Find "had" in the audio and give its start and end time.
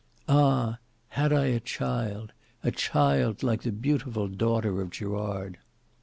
1.09-1.31